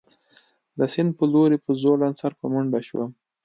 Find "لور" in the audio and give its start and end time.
1.31-1.51